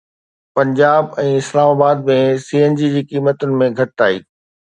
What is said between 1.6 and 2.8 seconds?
آباد ۾ C N